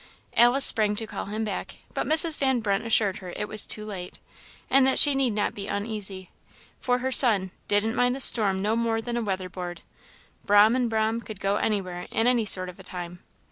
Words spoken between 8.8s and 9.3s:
than a